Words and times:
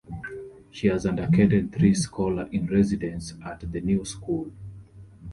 She 0.71 0.87
has 0.87 1.05
undertaken 1.05 1.69
three 1.69 1.93
scholar-in-residences 1.93 3.35
at 3.45 3.71
The 3.71 3.81
New 3.81 4.03
School. 4.03 4.51